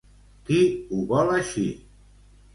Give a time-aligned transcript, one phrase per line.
[0.47, 0.57] Qui
[0.95, 1.67] ho vol així?